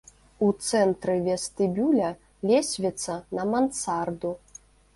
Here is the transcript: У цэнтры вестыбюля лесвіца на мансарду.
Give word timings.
У 0.45 0.45
цэнтры 0.67 1.17
вестыбюля 1.27 2.09
лесвіца 2.53 3.21
на 3.41 3.49
мансарду. 3.53 4.35